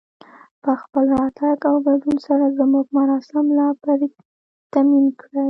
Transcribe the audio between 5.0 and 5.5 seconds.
کړئ